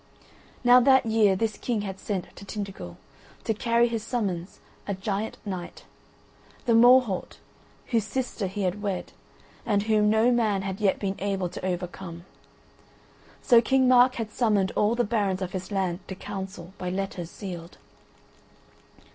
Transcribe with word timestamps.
Now 0.63 0.79
that 0.79 1.05
year 1.05 1.35
this 1.35 1.57
King 1.57 1.81
had 1.81 1.99
sent 1.99 2.35
to 2.35 2.43
Tintagel, 2.43 2.97
to 3.43 3.53
carry 3.53 3.87
his 3.87 4.01
summons, 4.01 4.57
a 4.87 4.95
giant 4.95 5.37
knight; 5.45 5.83
the 6.65 6.73
Morholt, 6.73 7.37
whose 7.85 8.03
sister 8.05 8.47
he 8.47 8.63
had 8.63 8.81
wed, 8.81 9.11
and 9.63 9.83
whom 9.83 10.09
no 10.09 10.31
man 10.31 10.63
had 10.63 10.81
yet 10.81 10.97
been 10.97 11.17
able 11.19 11.49
to 11.49 11.63
overcome: 11.63 12.25
so 13.43 13.61
King 13.61 13.87
Mark 13.87 14.15
had 14.15 14.31
summoned 14.31 14.71
all 14.71 14.95
the 14.95 15.03
barons 15.03 15.43
of 15.43 15.51
his 15.51 15.71
land 15.71 15.99
to 16.07 16.15
Council, 16.15 16.73
by 16.79 16.89
letters 16.89 17.29
sealed. 17.29 17.77